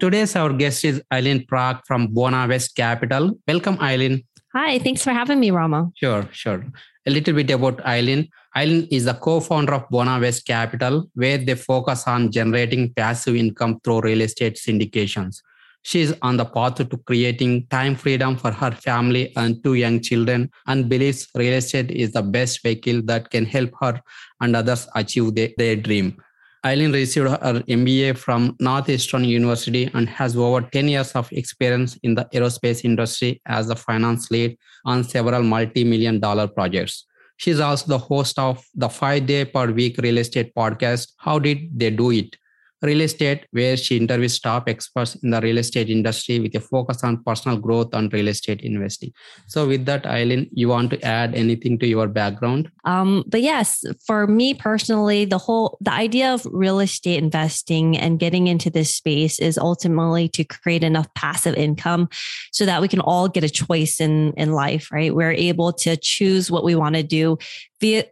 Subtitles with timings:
[0.00, 3.38] Today's our guest is Aileen Prak from Bonavest Capital.
[3.46, 4.24] Welcome, Aileen.
[4.54, 5.90] Hi, thanks for having me, Rama.
[5.94, 6.64] Sure, sure.
[7.06, 8.30] A little bit about Aileen.
[8.56, 14.00] Aileen is the co-founder of Bonavest Capital, where they focus on generating passive income through
[14.00, 15.42] real estate syndications.
[15.82, 20.00] She is on the path to creating time freedom for her family and two young
[20.00, 24.00] children and believes real estate is the best vehicle that can help her
[24.40, 26.16] and others achieve their, their dream.
[26.64, 27.38] Aileen received her
[27.68, 33.40] MBA from Northeastern University and has over 10 years of experience in the aerospace industry
[33.46, 37.06] as a finance lead on several multi-million dollar projects.
[37.38, 41.12] She's also the host of the five day per week real estate podcast.
[41.16, 42.36] How did they do it?
[42.82, 47.04] Real estate, where she interviews top experts in the real estate industry with a focus
[47.04, 49.12] on personal growth and real estate investing.
[49.46, 52.70] So, with that, Aileen, you want to add anything to your background?
[52.84, 58.18] Um, but yes, for me personally, the whole the idea of real estate investing and
[58.18, 62.08] getting into this space is ultimately to create enough passive income
[62.52, 64.90] so that we can all get a choice in in life.
[64.90, 67.36] Right, we're able to choose what we want to do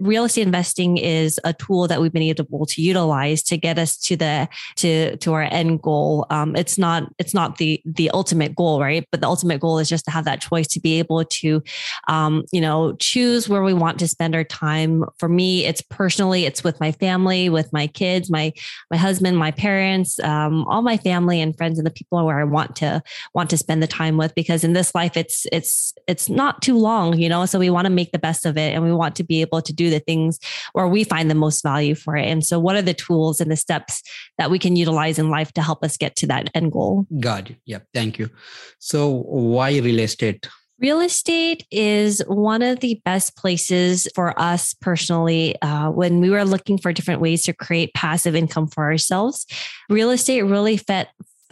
[0.01, 3.97] real estate investing is a tool that we've been able to utilize to get us
[3.99, 6.27] to the to to our end goal.
[6.31, 9.07] Um, it's not it's not the the ultimate goal, right?
[9.11, 11.63] But the ultimate goal is just to have that choice to be able to,
[12.09, 15.05] um, you know, choose where we want to spend our time.
[15.19, 18.53] For me, it's personally, it's with my family, with my kids, my
[18.91, 22.45] my husband, my parents, um, all my family and friends, and the people where I
[22.45, 23.03] want to
[23.35, 24.35] want to spend the time with.
[24.35, 27.47] Because in this life, it's it's it's not too long, you know.
[27.47, 29.58] So we want to make the best of it, and we want to be able
[29.59, 30.39] able to do the things
[30.73, 32.27] where we find the most value for it.
[32.27, 34.03] And so, what are the tools and the steps
[34.39, 37.07] that we can utilize in life to help us get to that end goal?
[37.21, 37.57] Got it.
[37.67, 37.87] Yep.
[37.93, 38.31] Thank you.
[38.79, 40.49] So, why real estate?
[40.81, 46.45] Real estate is one of the best places for us personally uh, when we were
[46.45, 49.45] looking for different ways to create passive income for ourselves.
[49.91, 51.09] Real estate really fit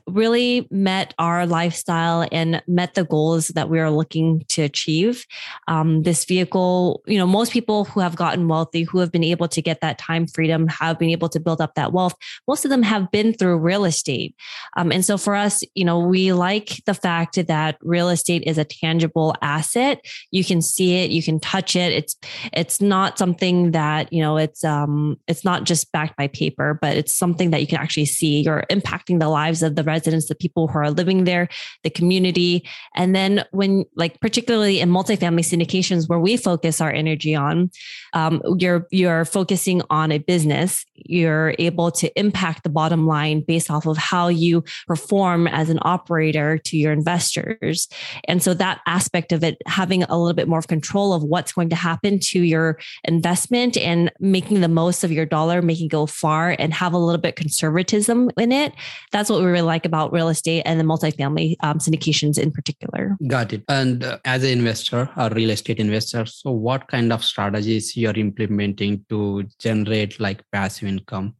[0.06, 5.26] really met our lifestyle and met the goals that we are looking to achieve.
[5.68, 9.48] Um, this vehicle, you know, most people who have gotten wealthy, who have been able
[9.48, 12.14] to get that time freedom, have been able to build up that wealth.
[12.46, 14.34] Most of them have been through real estate.
[14.76, 18.58] Um, and so for us, you know, we like the fact that real estate is
[18.58, 20.04] a tangible asset.
[20.30, 21.92] You can see it, you can touch it.
[21.92, 22.16] It's
[22.52, 26.96] it's not something that you know it's um it's not just backed by paper, but
[26.96, 28.42] it's something that you can actually see.
[28.42, 31.48] You're impacting the lives of the residents, the people who are living there,
[31.82, 32.52] the community.
[32.94, 37.70] And then when, like, particularly in multifamily syndications, where we focus our energy on,
[38.16, 40.84] um, you're you're focusing on a business.
[40.94, 45.78] You're able to impact the bottom line based off of how you perform as an
[45.82, 47.88] operator to your investors.
[48.26, 51.52] And so that aspect of it, having a little bit more of control of what's
[51.52, 55.90] going to happen to your investment and making the most of your dollar, making it
[55.90, 58.72] go far and have a little bit conservatism in it.
[59.12, 63.18] That's what we really like about real estate and the multifamily um, syndications in particular.
[63.26, 63.62] Got it.
[63.68, 68.24] And uh, as an investor, a real estate investor, so what kind of strategies you're
[68.26, 71.34] implementing to generate like passive income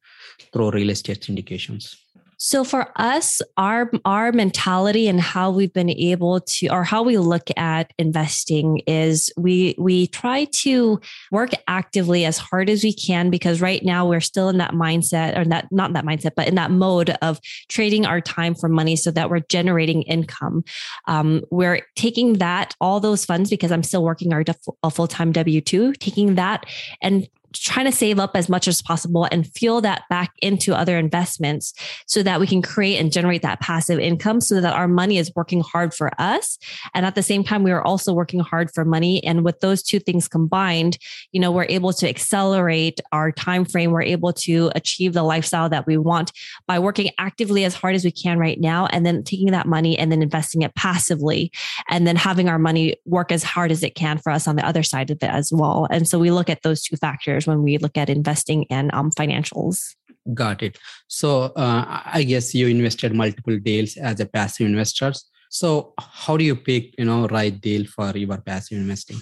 [0.53, 1.95] through real estate syndications?
[2.39, 7.17] So for us, our our mentality and how we've been able to or how we
[7.17, 11.01] look at investing is we we try to
[11.33, 15.39] work actively as hard as we can because right now we're still in that mindset
[15.39, 18.97] or that not that mindset, but in that mode of trading our time for money
[18.97, 20.63] so that we're generating income.
[21.09, 24.45] Um, we're taking that all those funds because I'm still working our
[24.83, 26.67] a full time W two, taking that
[27.01, 27.27] and
[27.59, 31.73] trying to save up as much as possible and fuel that back into other investments
[32.07, 35.33] so that we can create and generate that passive income so that our money is
[35.35, 36.59] working hard for us.
[36.95, 39.23] And at the same time we are also working hard for money.
[39.25, 40.99] And with those two things combined
[41.33, 43.91] you know we're able to accelerate our time frame.
[43.91, 46.33] We're able to achieve the lifestyle that we want
[46.67, 49.99] by working actively as hard as we can right now and then taking that money
[49.99, 51.53] and then investing it passively
[51.89, 54.67] and then having our money work as hard as it can for us on the
[54.67, 55.87] other side of it as well.
[55.91, 59.11] And so we look at those two factors when we look at investing and um,
[59.11, 59.95] financials.
[60.35, 60.79] Got it.
[61.07, 65.13] So uh, I guess you invested multiple deals as a passive investor.
[65.51, 69.19] So how do you pick, you know, right deal for your passive investing?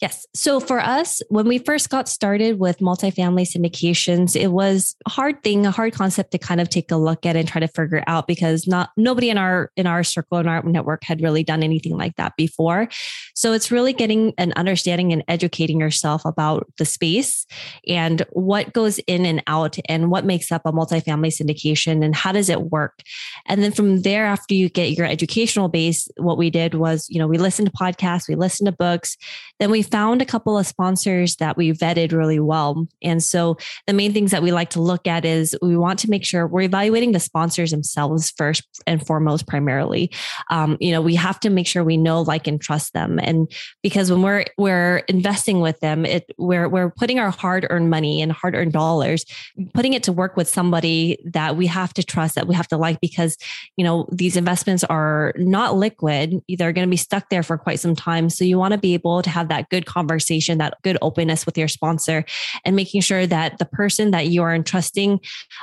[0.00, 0.26] Yes.
[0.34, 5.42] So for us, when we first got started with multifamily syndications, it was a hard
[5.42, 8.02] thing, a hard concept to kind of take a look at and try to figure
[8.06, 11.62] out because not nobody in our in our circle in our network had really done
[11.62, 12.88] anything like that before.
[13.34, 17.46] So it's really getting an understanding and educating yourself about the space
[17.86, 22.32] and what goes in and out and what makes up a multifamily syndication and how
[22.32, 23.02] does it work.
[23.46, 27.18] And then from there, after you get your educational base, what we did was, you
[27.18, 29.16] know, we listened to podcasts, we listened to books,
[29.60, 32.88] then we found a couple of sponsors that we vetted really well.
[33.02, 36.10] And so the main things that we like to look at is we want to
[36.10, 40.10] make sure we're evaluating the sponsors themselves first and foremost, primarily.
[40.50, 43.20] Um, you know, we have to make sure we know, like, and trust them.
[43.22, 43.52] And
[43.82, 48.32] because when we're we're investing with them, it we're we're putting our hard-earned money and
[48.32, 49.26] hard-earned dollars,
[49.74, 52.78] putting it to work with somebody that we have to trust, that we have to
[52.78, 53.36] like, because
[53.76, 57.78] you know these investments are not liquid; they're going to be stuck there for quite
[57.78, 58.30] some time.
[58.30, 61.58] So you want to be able to have that good conversation, that good openness with
[61.58, 62.24] your sponsor,
[62.64, 65.20] and making sure that the person that you are entrusting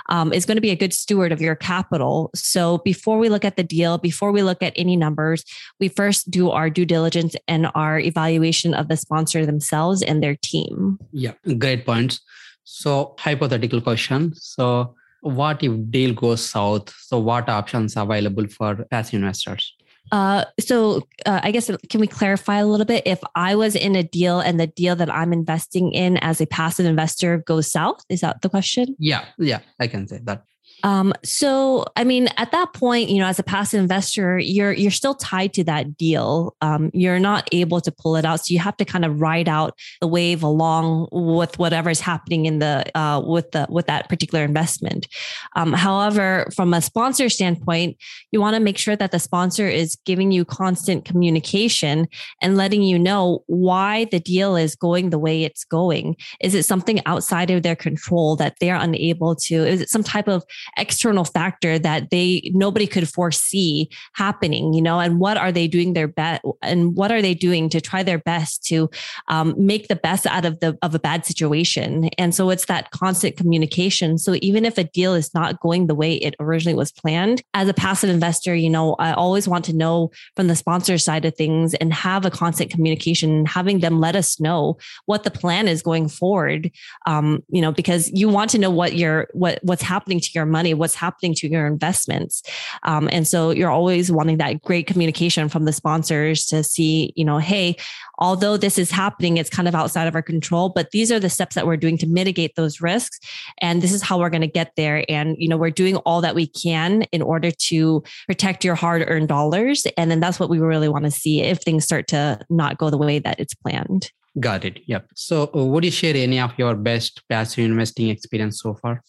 [0.10, 2.30] um, is going to be a good steward of your capital.
[2.36, 5.44] So before we look at the deal, before we look at any numbers,
[5.80, 10.36] we first do our due diligence and our evaluation of the sponsor themselves and their
[10.36, 11.00] team.
[11.12, 12.20] Yeah, great points.
[12.64, 14.34] So hypothetical question.
[14.36, 16.94] So what if deal goes south?
[17.00, 19.74] So what options are available for passive investors?
[20.12, 23.04] Uh, so uh, I guess can we clarify a little bit?
[23.06, 26.46] If I was in a deal and the deal that I'm investing in as a
[26.46, 28.96] passive investor goes south, is that the question?
[29.00, 30.44] Yeah, yeah, I can say that.
[30.84, 34.92] Um, so I mean, at that point, you know, as a passive investor, you're you're
[34.92, 36.56] still tied to that deal.
[36.62, 39.50] Um, you're not able to pull it out, so you have to kind of ride
[39.50, 44.08] out the wave along with whatever is happening in the uh, with the with that
[44.10, 45.08] particular investment.
[45.56, 47.98] Um, however, from a sponsor standpoint,
[48.32, 52.08] you want to make sure that the sponsor is giving you constant communication
[52.42, 56.16] and letting you know why the deal is going the way it's going.
[56.42, 59.56] Is it something outside of their control that they're unable to?
[59.56, 60.44] Is it some type of
[60.78, 65.00] external factor that they nobody could foresee happening you know?
[65.00, 68.20] And what are they doing their best and what are they doing to try their
[68.20, 68.90] best to
[69.28, 72.10] um, make the best out of the of a bad situation?
[72.18, 74.18] And so it's that constant communication.
[74.18, 77.68] So even if a deal is not going the way it originally was planned as
[77.68, 81.36] a passive investor you know i always want to know from the sponsor side of
[81.36, 85.82] things and have a constant communication having them let us know what the plan is
[85.82, 86.72] going forward.
[87.06, 90.46] Um, you know because you want to know what your what what's happening to your
[90.46, 92.42] money money, what's happening to your investments.
[92.84, 97.26] Um, and so you're always wanting that great communication from the sponsors to see, you
[97.30, 97.76] know, hey,
[98.18, 101.30] although this is happening, it's kind of outside of our control, but these are the
[101.30, 103.20] steps that we're doing to mitigate those risks.
[103.62, 105.06] And this is how we're going to get there.
[105.08, 109.04] And, you know, we're doing all that we can in order to protect your hard
[109.08, 109.86] earned dollars.
[109.98, 112.90] And then that's what we really want to see if things start to not go
[112.90, 114.12] the way that it's planned.
[114.40, 114.82] Got it.
[114.86, 115.08] Yep.
[115.16, 119.04] So, uh, would you share any of your best passive investing experience so far?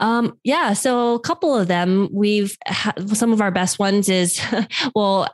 [0.00, 2.08] Um, yeah, so a couple of them.
[2.12, 4.40] We've ha- some of our best ones is
[4.94, 5.28] well,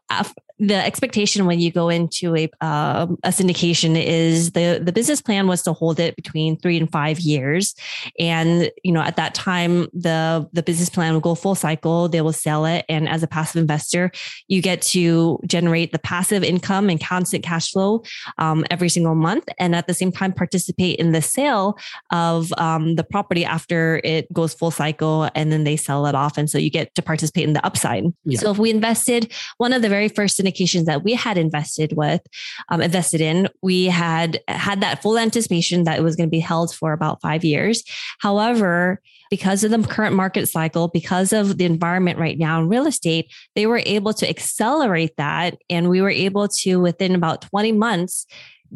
[0.58, 5.46] the expectation when you go into a uh, a syndication is the the business plan
[5.46, 7.74] was to hold it between three and five years,
[8.18, 12.08] and you know at that time the the business plan will go full cycle.
[12.08, 14.10] They will sell it, and as a passive investor,
[14.48, 18.02] you get to generate the passive income and constant cash flow
[18.38, 21.76] um, every single month, and at the same time participate in the sale
[22.10, 26.38] of um, the property after it goes full cycle, and then they sell it off,
[26.38, 28.04] and so you get to participate in the upside.
[28.24, 28.38] Yeah.
[28.38, 32.20] So if we invested one of the very first syndications that we had invested with,
[32.68, 36.40] um, invested in, we had had that full anticipation that it was going to be
[36.40, 37.82] held for about five years.
[38.20, 39.00] However,
[39.30, 43.32] because of the current market cycle, because of the environment right now in real estate,
[43.54, 45.58] they were able to accelerate that.
[45.68, 48.26] And we were able to, within about 20 months,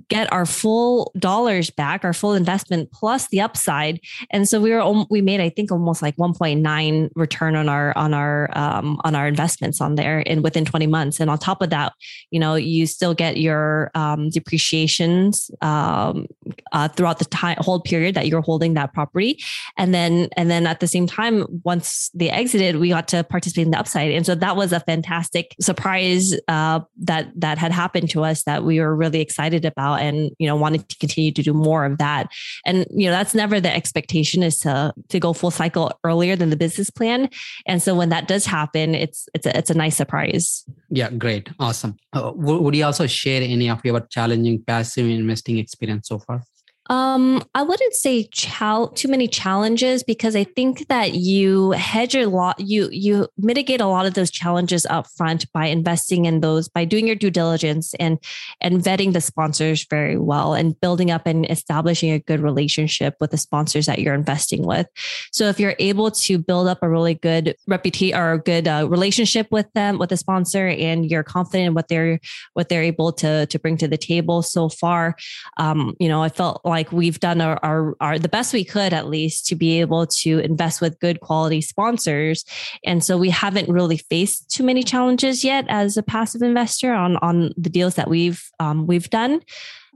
[0.09, 4.01] get our full dollars back, our full investment plus the upside.
[4.31, 8.15] And so we were we made I think almost like 1.9 return on our on
[8.15, 11.21] our um, on our investments on there in within 20 months.
[11.21, 11.93] And on top of that,
[12.31, 16.27] you know, you still get your um, depreciations um,
[16.73, 19.43] uh, throughout the time hold period that you're holding that property.
[19.77, 23.67] And then and then at the same time, once they exited, we got to participate
[23.67, 24.13] in the upside.
[24.13, 28.65] And so that was a fantastic surprise uh, that that had happened to us that
[28.65, 31.85] we were really excited about about and you know wanted to continue to do more
[31.85, 32.31] of that.
[32.65, 36.51] And you know that's never the expectation is to to go full cycle earlier than
[36.51, 37.29] the business plan.
[37.67, 40.65] And so when that does happen it's it's a, it's a nice surprise.
[40.91, 41.49] Yeah great.
[41.59, 41.97] Awesome.
[42.13, 46.43] Uh, would you also share any of your challenging passive investing experience so far
[46.91, 52.27] Um, I wouldn't say chal- too many challenges because I think that you hedge a
[52.27, 56.69] lot, you you mitigate a lot of those challenges up front by investing in those,
[56.69, 58.19] by doing your due diligence and
[58.61, 63.31] and vetting the sponsors very well and building up and establishing a good relationship with
[63.31, 64.89] the sponsors that you're investing with.
[65.31, 68.89] So if you're able to build up a really good reputation or a good uh,
[68.91, 72.19] relationship with them, with the sponsor, and you're confident in what they're
[72.55, 75.15] what they're able to to bring to the table so far,
[75.57, 78.65] um, you know, I felt like like we've done our, our, our the best we
[78.65, 82.43] could at least to be able to invest with good quality sponsors.
[82.87, 87.19] And so we haven't really faced too many challenges yet as a passive investor on
[87.19, 89.43] on the deals that we've um, we've done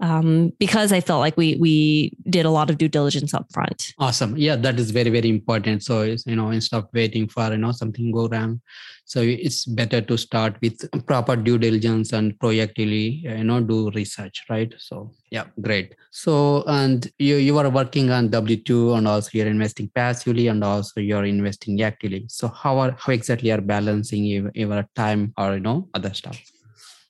[0.00, 3.92] um, because I felt like we we did a lot of due diligence up front.
[3.98, 4.36] Awesome.
[4.36, 5.82] Yeah, that is very, very important.
[5.82, 8.60] So you know, instead of waiting for you know something go wrong.
[9.06, 14.44] So it's better to start with proper due diligence and proactively you know do research,
[14.48, 14.72] right?
[14.78, 15.94] So yeah, great.
[16.10, 21.00] So and you you are working on W2 and also you're investing passively and also
[21.00, 22.24] you're investing actively.
[22.28, 26.53] So how are how exactly are balancing your, your time or you know other stuff?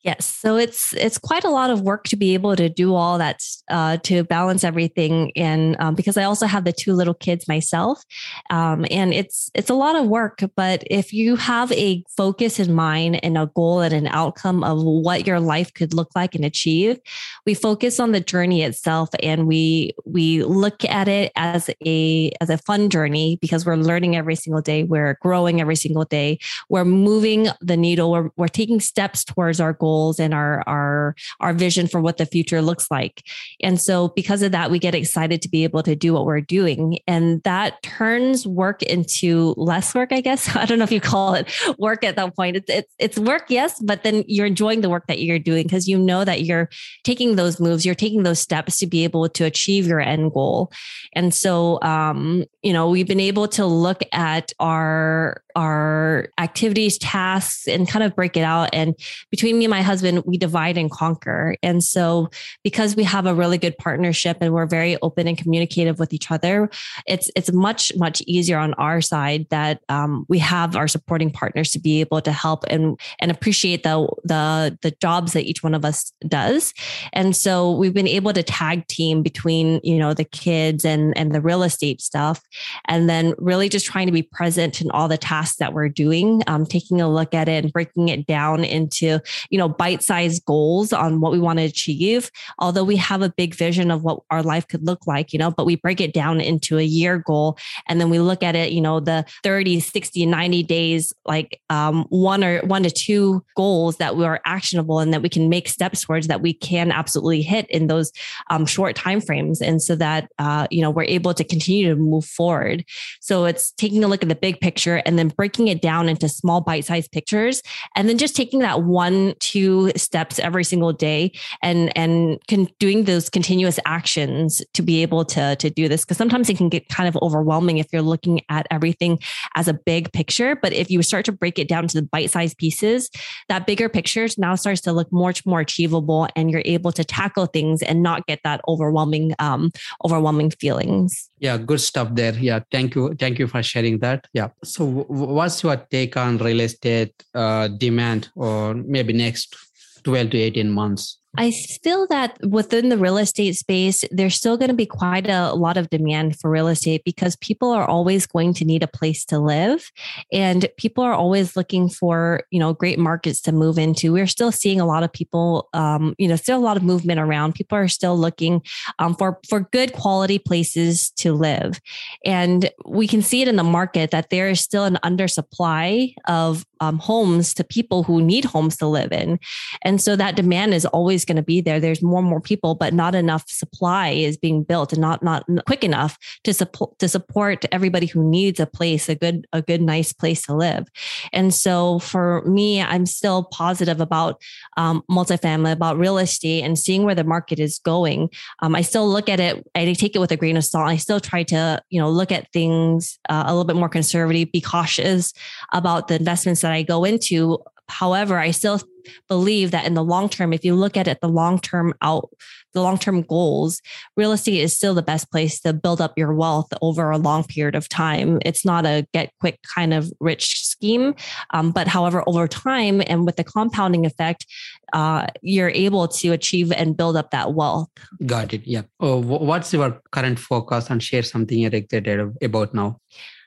[0.04, 3.16] Yes, so it's it's quite a lot of work to be able to do all
[3.16, 7.48] that uh, to balance everything, and um, because I also have the two little kids
[7.48, 8.02] myself,
[8.50, 10.40] um, and it's it's a lot of work.
[10.56, 14.82] But if you have a focus in mind and a goal and an outcome of
[14.84, 16.98] what your life could look like and achieve,
[17.46, 22.50] we focus on the journey itself, and we we look at it as a as
[22.50, 26.84] a fun journey because we're learning every single day, we're growing every single day, we're
[26.84, 31.52] moving the needle, we're we're taking steps towards our goal goals and our our our
[31.52, 33.22] vision for what the future looks like.
[33.62, 36.40] And so because of that we get excited to be able to do what we're
[36.40, 40.56] doing and that turns work into less work I guess.
[40.62, 41.46] I don't know if you call it
[41.78, 42.56] work at that point.
[42.56, 45.86] It's it's it's work yes, but then you're enjoying the work that you're doing because
[45.86, 46.68] you know that you're
[47.04, 50.72] taking those moves, you're taking those steps to be able to achieve your end goal.
[51.14, 57.68] And so um you know, we've been able to look at our our activities, tasks,
[57.68, 58.70] and kind of break it out.
[58.72, 58.94] And
[59.30, 61.56] between me and my husband, we divide and conquer.
[61.62, 62.28] And so,
[62.62, 66.30] because we have a really good partnership and we're very open and communicative with each
[66.30, 66.70] other,
[67.06, 71.70] it's it's much much easier on our side that um, we have our supporting partners
[71.70, 75.74] to be able to help and and appreciate the the the jobs that each one
[75.74, 76.72] of us does.
[77.12, 81.32] And so, we've been able to tag team between you know the kids and and
[81.32, 82.42] the real estate stuff,
[82.88, 85.88] and then really just trying to be present in all the tasks tasks that we're
[85.88, 89.20] doing, um, taking a look at it and breaking it down into,
[89.50, 92.30] you know, bite-sized goals on what we want to achieve.
[92.58, 95.50] Although we have a big vision of what our life could look like, you know,
[95.50, 97.58] but we break it down into a year goal.
[97.88, 102.06] And then we look at it, you know, the 30, 60, 90 days, like um,
[102.08, 105.68] one or one to two goals that we are actionable and that we can make
[105.68, 108.12] steps towards that we can absolutely hit in those
[108.50, 109.60] um, short time frames.
[109.60, 112.84] And so that, uh, you know, we're able to continue to move forward.
[113.20, 116.28] So it's taking a look at the big picture and then breaking it down into
[116.28, 117.62] small bite-sized pictures
[117.96, 123.04] and then just taking that one two steps every single day and and con- doing
[123.04, 126.04] those continuous actions to be able to to do this.
[126.04, 129.18] Because sometimes it can get kind of overwhelming if you're looking at everything
[129.56, 132.56] as a big picture but if you start to break it down to the bite-sized
[132.58, 133.10] pieces
[133.48, 137.46] that bigger picture now starts to look much more achievable and you're able to tackle
[137.46, 139.70] things and not get that overwhelming um
[140.04, 141.30] overwhelming feelings.
[141.38, 142.34] Yeah good stuff there.
[142.34, 144.26] Yeah thank you thank you for sharing that.
[144.32, 144.84] Yeah so
[145.26, 149.56] what's your take on real estate uh, demand or maybe next
[150.04, 154.68] 12 to 18 months I feel that within the real estate space, there's still going
[154.68, 158.54] to be quite a lot of demand for real estate because people are always going
[158.54, 159.90] to need a place to live
[160.32, 164.12] and people are always looking for, you know, great markets to move into.
[164.12, 167.20] We're still seeing a lot of people, um, you know, still a lot of movement
[167.20, 167.54] around.
[167.54, 168.62] People are still looking
[168.98, 171.80] um, for, for good quality places to live.
[172.24, 176.64] And we can see it in the market that there is still an undersupply of
[176.84, 179.38] um, homes to people who need homes to live in.
[179.82, 181.80] And so that demand is always going to be there.
[181.80, 185.44] There's more and more people, but not enough supply is being built and not not
[185.66, 189.80] quick enough to support to support everybody who needs a place, a good a good
[189.80, 190.86] nice place to live.
[191.32, 194.40] And so for me, I'm still positive about
[194.76, 198.30] um, multifamily, about real estate, and seeing where the market is going.
[198.60, 199.66] Um, I still look at it.
[199.74, 200.88] I take it with a grain of salt.
[200.88, 204.52] I still try to you know look at things uh, a little bit more conservative,
[204.52, 205.32] be cautious
[205.72, 208.80] about the investments that I go into However, I still
[209.28, 212.30] believe that in the long term, if you look at it, the long term out
[212.72, 213.80] the long term goals,
[214.16, 217.44] real estate is still the best place to build up your wealth over a long
[217.44, 218.38] period of time.
[218.44, 221.14] It's not a get quick kind of rich scheme.
[221.52, 224.46] Um, but however, over time and with the compounding effect,
[224.92, 227.90] uh, you're able to achieve and build up that wealth.
[228.24, 228.66] Got it.
[228.66, 228.82] Yeah.
[228.98, 232.98] Oh, what's your current focus and share something you're excited about now?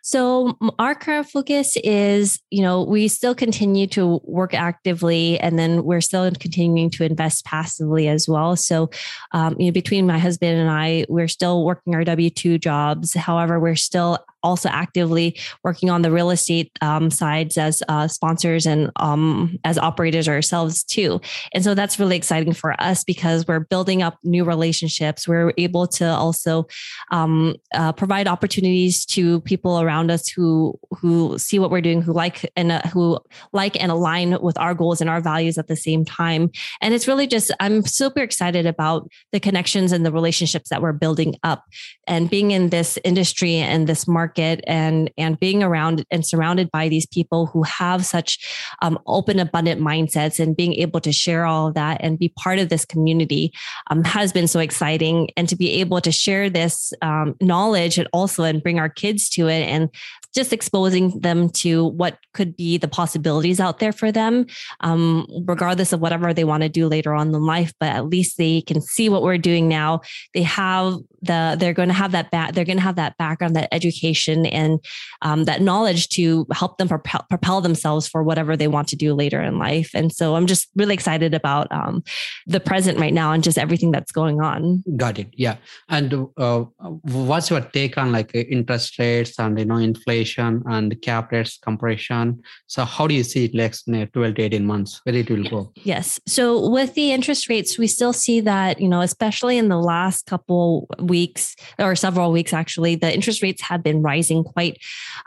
[0.08, 5.84] So our current focus is, you know, we still continue to work actively, and then
[5.84, 8.56] we're still continuing to invest passively as well.
[8.56, 8.90] So,
[9.34, 13.16] um, you know, between my husband and I, we're still working our W two jobs.
[13.16, 18.66] However, we're still also actively working on the real estate um, sides as uh, sponsors
[18.66, 21.20] and um, as operators ourselves too.
[21.54, 25.28] And so that's really exciting for us because we're building up new relationships.
[25.28, 26.68] We're able to also
[27.12, 32.14] um, uh, provide opportunities to people around us who who see what we're doing, who
[32.14, 33.20] like and uh, who
[33.52, 36.50] like and align with our goals and our values at the same time.
[36.82, 40.94] And it's really just I'm super excited about the connections and the relationships that we're
[40.94, 41.64] building up,
[42.08, 46.70] and being in this industry and this market market and and being around and surrounded
[46.72, 48.40] by these people who have such
[48.82, 52.60] um, open abundant mindsets and being able to share all of that and be part
[52.60, 53.52] of this community
[53.90, 58.08] um, has been so exciting and to be able to share this um, knowledge and
[58.14, 59.90] also and bring our kids to it and
[60.38, 64.46] just exposing them to what could be the possibilities out there for them,
[64.82, 67.74] um, regardless of whatever they want to do later on in life.
[67.80, 70.02] But at least they can see what we're doing now.
[70.36, 73.56] They have the they're going to have that back they're going to have that background,
[73.56, 74.80] that education, and
[75.22, 79.14] um, that knowledge to help them propel, propel, themselves for whatever they want to do
[79.14, 79.92] later in life.
[79.94, 82.04] And so I'm just really excited about um,
[82.46, 84.84] the present right now and just everything that's going on.
[84.96, 85.30] Got it.
[85.34, 85.58] Yeah.
[85.90, 86.60] And uh,
[87.02, 90.58] what's your take on like interest rates and you know inflation?
[90.66, 92.42] and cap rates compression.
[92.68, 95.02] So how do you see it next 12 to 18 months?
[95.04, 95.72] Where it will go?
[95.76, 96.20] Yes.
[96.26, 100.26] So with the interest rates, we still see that, you know, especially in the last
[100.26, 104.78] couple weeks or several weeks, actually, the interest rates have been rising quite,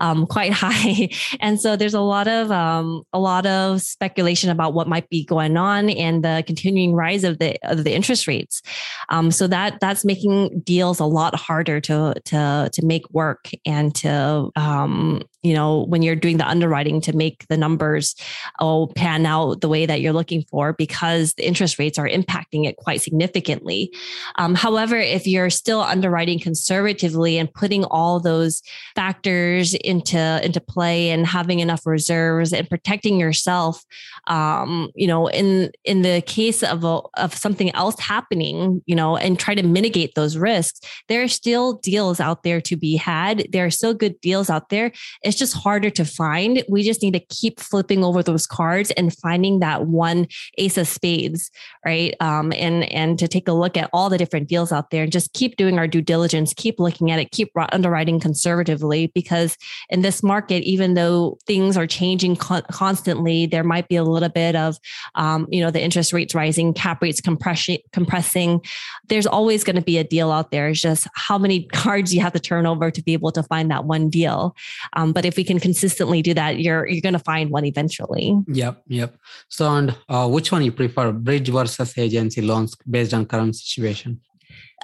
[0.01, 1.11] um, quite high.
[1.41, 5.25] and so there's a lot of, um, a lot of speculation about what might be
[5.25, 8.63] going on and the continuing rise of the, of the interest rates.
[9.11, 13.95] Um, so that, that's making deals a lot harder to, to, to make work and
[13.97, 18.15] to, um, you know, when you're doing the underwriting to make the numbers
[18.61, 22.67] oh pan out the way that you're looking for because the interest rates are impacting
[22.67, 23.93] it quite significantly.
[24.37, 28.63] Um, however, if you're still underwriting conservatively and putting all those
[28.95, 33.83] factors into into play and having enough reserves and protecting yourself,
[34.27, 39.17] um, you know, in in the case of a, of something else happening, you know,
[39.17, 43.47] and try to mitigate those risks, there are still deals out there to be had.
[43.53, 44.93] There are still good deals out there
[45.31, 46.65] it's just harder to find.
[46.69, 50.27] We just need to keep flipping over those cards and finding that one
[50.59, 51.53] ace of spades,
[51.87, 52.17] right?
[52.19, 55.13] Um, and and to take a look at all the different deals out there and
[55.13, 59.57] just keep doing our due diligence, keep looking at it, keep underwriting conservatively because
[59.89, 64.31] in this market, even though things are changing con- constantly, there might be a little
[64.31, 64.79] bit of
[65.15, 68.61] um, you know the interest rates rising, cap rates compressing, compressing.
[69.07, 70.71] There's always going to be a deal out there.
[70.71, 73.71] It's just how many cards you have to turn over to be able to find
[73.71, 74.57] that one deal.
[74.95, 78.37] Um, but if we can consistently do that, you're you're going to find one eventually.
[78.49, 79.17] Yep, yep.
[79.49, 84.21] So, and uh, which one you prefer, bridge versus agency loans, based on current situation?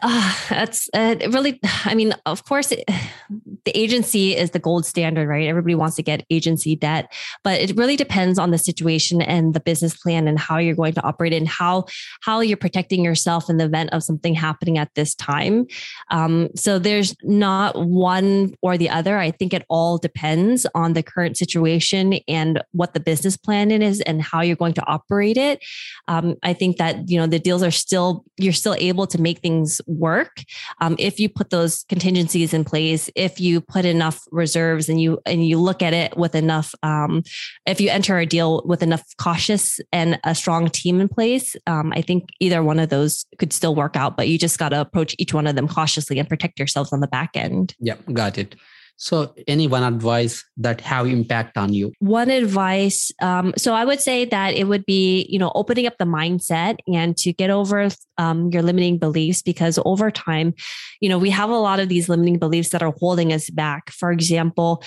[0.02, 2.84] Uh, that's uh, really, I mean, of course, it,
[3.64, 5.48] the agency is the gold standard, right?
[5.48, 9.60] Everybody wants to get agency debt, but it really depends on the situation and the
[9.60, 11.86] business plan and how you're going to operate and how
[12.20, 15.66] how you're protecting yourself in the event of something happening at this time.
[16.10, 19.18] Um, so there's not one or the other.
[19.18, 24.00] I think it all depends on the current situation and what the business plan is
[24.02, 25.64] and how you're going to operate it.
[26.06, 29.40] Um, I think that you know the deals are still you're still able to make
[29.40, 30.42] things work
[30.80, 35.18] um, if you put those contingencies in place if you put enough reserves and you
[35.26, 37.22] and you look at it with enough um,
[37.66, 41.92] if you enter a deal with enough cautious and a strong team in place um,
[41.94, 44.80] i think either one of those could still work out but you just got to
[44.80, 47.74] approach each one of them cautiously and protect yourselves on the back end.
[47.80, 48.56] Yep got it
[48.98, 51.92] so, any one advice that have impact on you?
[51.98, 53.12] One advice.
[53.20, 56.78] Um, so, I would say that it would be, you know, opening up the mindset
[56.86, 60.54] and to get over um, your limiting beliefs because over time,
[61.00, 63.90] you know, we have a lot of these limiting beliefs that are holding us back.
[63.90, 64.82] For example,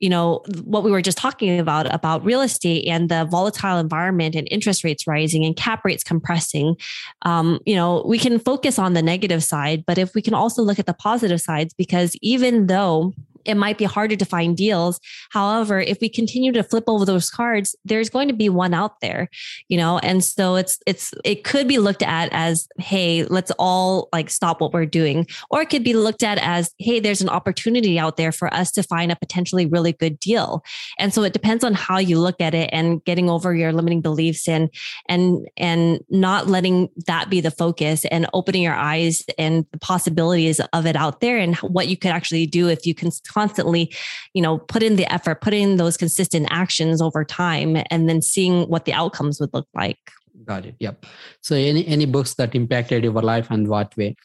[0.00, 4.34] you know what we were just talking about about real estate and the volatile environment
[4.34, 6.74] and interest rates rising and cap rates compressing
[7.22, 10.60] um, you know we can focus on the negative side but if we can also
[10.60, 15.00] look at the positive sides because even though it might be harder to find deals.
[15.30, 19.00] However, if we continue to flip over those cards, there's going to be one out
[19.00, 19.28] there,
[19.68, 24.08] you know, and so it's, it's, it could be looked at as, hey, let's all
[24.12, 25.26] like stop what we're doing.
[25.50, 28.70] Or it could be looked at as, hey, there's an opportunity out there for us
[28.72, 30.64] to find a potentially really good deal.
[30.98, 34.00] And so it depends on how you look at it and getting over your limiting
[34.00, 34.70] beliefs and,
[35.08, 40.60] and, and not letting that be the focus and opening your eyes and the possibilities
[40.72, 43.92] of it out there and what you could actually do if you can constantly,
[44.34, 48.22] you know, put in the effort, put in those consistent actions over time, and then
[48.22, 49.98] seeing what the outcomes would look like.
[50.44, 50.74] Got it.
[50.80, 51.06] Yep.
[51.40, 54.16] So any any books that impacted your life and what way?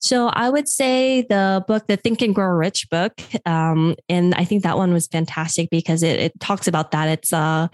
[0.00, 4.44] So I would say the book, the Think and Grow Rich book, um, and I
[4.44, 7.08] think that one was fantastic because it, it talks about that.
[7.08, 7.68] It's uh,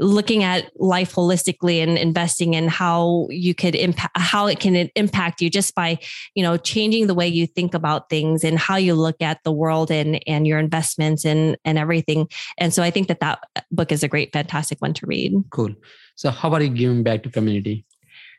[0.00, 5.40] looking at life holistically and investing in how you could impact how it can impact
[5.40, 5.98] you just by
[6.34, 9.52] you know changing the way you think about things and how you look at the
[9.52, 12.28] world and and your investments and and everything.
[12.58, 15.32] And so I think that that book is a great, fantastic one to read.
[15.50, 15.74] Cool.
[16.16, 17.84] So how are you giving back to community?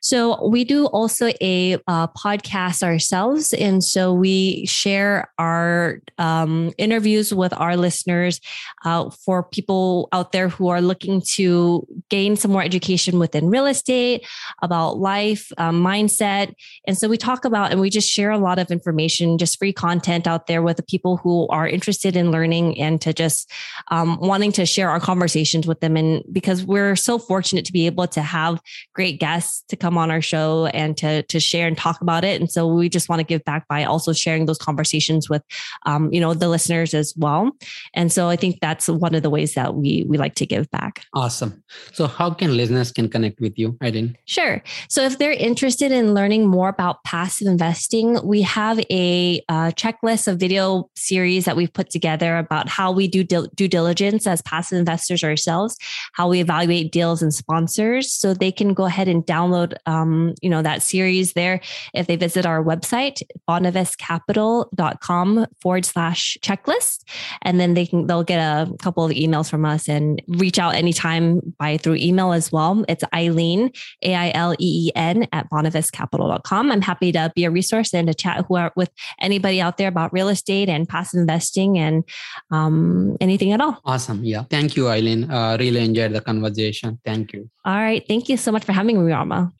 [0.05, 7.33] So we do also a uh, podcast ourselves, and so we share our um, interviews
[7.33, 8.39] with our listeners
[8.85, 13.65] uh, for people out there who are looking to gain some more education within real
[13.65, 14.23] estate,
[14.61, 16.53] about life, um, mindset,
[16.85, 19.73] and so we talk about and we just share a lot of information, just free
[19.73, 23.51] content out there with the people who are interested in learning and to just
[23.89, 25.97] um, wanting to share our conversations with them.
[25.97, 28.61] And because we're so fortunate to be able to have
[28.93, 32.23] great guests to come come on our show and to to share and talk about
[32.23, 32.39] it.
[32.39, 35.41] And so we just want to give back by also sharing those conversations with,
[35.85, 37.51] um, you know, the listeners as well.
[37.93, 40.69] And so I think that's one of the ways that we we like to give
[40.71, 41.05] back.
[41.13, 41.63] Awesome.
[41.93, 44.17] So how can listeners can connect with you, Aileen?
[44.25, 44.61] Sure.
[44.89, 50.27] So if they're interested in learning more about passive investing, we have a uh, checklist
[50.27, 54.77] of video series that we've put together about how we do due diligence as passive
[54.77, 55.77] investors ourselves,
[56.13, 60.49] how we evaluate deals and sponsors, so they can go ahead and download um, you
[60.49, 61.61] know, that series there
[61.93, 67.03] if they visit our website, bonavestcapital.com forward slash checklist.
[67.41, 70.75] And then they can, they'll get a couple of emails from us and reach out
[70.75, 72.83] anytime by through email as well.
[72.87, 73.71] It's Aileen,
[74.03, 76.71] A I L E E N at bonavestcapital.com.
[76.71, 78.89] I'm happy to be a resource and to chat who are, with
[79.21, 82.03] anybody out there about real estate and passive investing and
[82.51, 83.79] um, anything at all.
[83.85, 84.23] Awesome.
[84.23, 84.43] Yeah.
[84.49, 85.29] Thank you, Aileen.
[85.29, 86.99] Uh, really enjoyed the conversation.
[87.05, 87.49] Thank you.
[87.65, 88.03] All right.
[88.07, 89.51] Thank you so much for having me, Rama.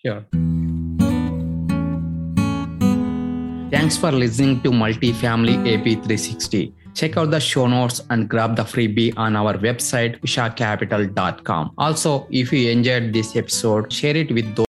[3.72, 6.74] Thanks for listening to Multifamily AP360.
[6.94, 11.74] Check out the show notes and grab the freebie on our website, ushacapital.com.
[11.78, 14.64] Also, if you enjoyed this episode, share it with those